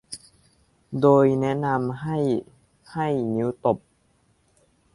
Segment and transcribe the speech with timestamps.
[1.01, 2.17] โดยแนะนำให้
[2.91, 3.77] ให้นิ้วตบ